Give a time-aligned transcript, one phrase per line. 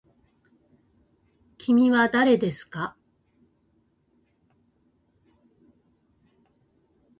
[1.59, 2.97] きみはだれですか。